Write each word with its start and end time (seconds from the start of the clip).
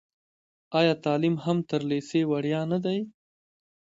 آیا 0.79 0.93
تعلیم 1.05 1.35
هم 1.45 1.57
تر 1.69 1.81
لیسې 1.89 2.21
وړیا 2.31 2.61
نه 2.71 2.77
دی؟ 2.85 2.99